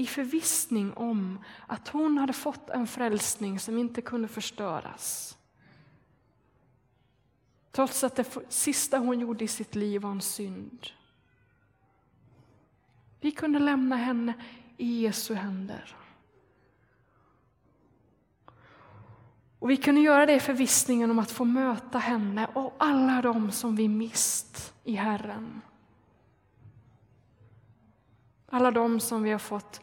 I 0.00 0.06
förvissning 0.06 0.92
om 0.92 1.38
att 1.66 1.88
hon 1.88 2.18
hade 2.18 2.32
fått 2.32 2.70
en 2.70 2.86
frälsning 2.86 3.58
som 3.58 3.78
inte 3.78 4.02
kunde 4.02 4.28
förstöras. 4.28 5.38
Trots 7.72 8.04
att 8.04 8.16
det 8.16 8.36
sista 8.48 8.98
hon 8.98 9.20
gjorde 9.20 9.44
i 9.44 9.48
sitt 9.48 9.74
liv 9.74 10.02
var 10.02 10.10
en 10.10 10.20
synd. 10.20 10.86
Vi 13.20 13.30
kunde 13.30 13.58
lämna 13.58 13.96
henne 13.96 14.34
i 14.76 15.00
Jesu 15.00 15.34
händer. 15.34 15.96
Och 19.58 19.70
vi 19.70 19.76
kunde 19.76 20.00
göra 20.00 20.26
det 20.26 20.34
i 20.34 20.40
förvissningen 20.40 21.10
om 21.10 21.18
att 21.18 21.30
få 21.30 21.44
möta 21.44 21.98
henne 21.98 22.46
och 22.54 22.74
alla 22.78 23.22
de 23.22 23.52
som 23.52 23.76
vi 23.76 23.88
mist 23.88 24.74
i 24.84 24.94
Herren. 24.94 25.60
Alla 28.52 28.70
de 28.70 29.00
som 29.00 29.22
vi 29.22 29.30
har 29.30 29.38
fått 29.38 29.80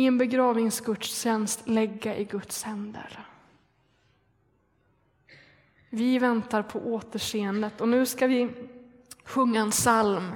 i 0.00 0.06
en 0.06 0.18
begravningsgudstjänst 0.18 1.68
lägga 1.68 2.16
i 2.16 2.24
Guds 2.24 2.62
händer. 2.62 3.26
Vi 5.90 6.18
väntar 6.18 6.62
på 6.62 6.78
återseendet 6.78 7.80
och 7.80 7.88
nu 7.88 8.06
ska 8.06 8.26
vi 8.26 8.50
sjunga 9.24 9.60
en 9.60 9.70
psalm 9.70 10.32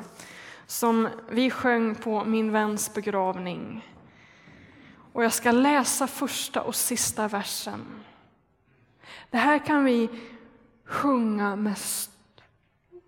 som 0.67 1.09
vi 1.31 1.51
sjöng 1.51 1.95
på 1.95 2.25
min 2.25 2.53
väns 2.53 2.95
begravning. 2.95 3.89
Och 5.13 5.25
jag 5.25 5.33
ska 5.33 5.53
läsa 5.53 6.07
första 6.07 6.63
och 6.63 6.75
sista 6.75 7.29
versen. 7.29 7.81
Det 9.31 9.39
här 9.39 9.67
kan 9.67 9.85
vi 9.85 10.09
sjunga 10.85 11.57
med 11.57 11.79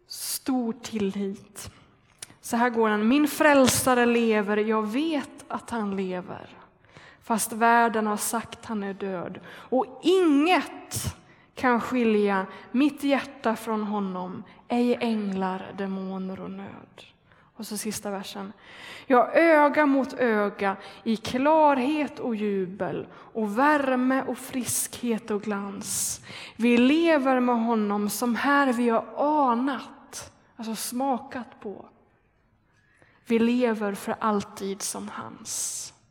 stor 0.06 0.72
tillit. 0.72 1.70
Så 2.40 2.56
här 2.56 2.70
går 2.70 2.90
den. 2.90 3.08
Min 3.08 3.28
frälsare 3.28 4.06
lever, 4.06 4.56
jag 4.56 4.86
vet 4.86 5.35
att 5.48 5.70
han 5.70 5.96
lever. 5.96 6.48
Fast 7.22 7.52
världen 7.52 8.06
har 8.06 8.16
sagt 8.16 8.64
han 8.64 8.82
är 8.82 8.94
död. 8.94 9.40
Och 9.48 10.00
inget 10.02 11.16
kan 11.54 11.80
skilja 11.80 12.46
mitt 12.72 13.04
hjärta 13.04 13.56
från 13.56 13.82
honom, 13.82 14.42
ej 14.68 14.98
änglar, 15.00 15.72
demoner 15.78 16.40
och 16.40 16.50
nöd. 16.50 17.04
Och 17.56 17.66
så 17.66 17.76
sista 17.76 18.10
versen. 18.10 18.52
Ja, 19.06 19.30
öga 19.32 19.86
mot 19.86 20.12
öga 20.12 20.76
i 21.04 21.16
klarhet 21.16 22.18
och 22.18 22.36
jubel 22.36 23.06
och 23.14 23.58
värme 23.58 24.22
och 24.22 24.38
friskhet 24.38 25.30
och 25.30 25.42
glans. 25.42 26.20
Vi 26.56 26.76
lever 26.76 27.40
med 27.40 27.64
honom 27.64 28.10
som 28.10 28.36
här 28.36 28.72
vi 28.72 28.88
har 28.88 29.04
anat, 29.50 30.32
alltså 30.56 30.74
smakat 30.74 31.60
på. 31.60 31.86
Vi 33.26 33.38
lever 33.38 33.94
för 33.94 34.16
alltid 34.20 34.82
som 34.82 35.08
hans. 35.08 35.92